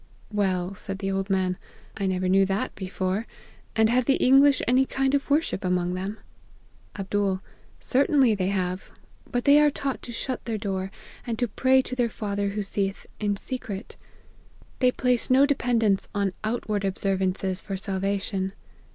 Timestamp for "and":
3.75-3.87, 11.27-11.37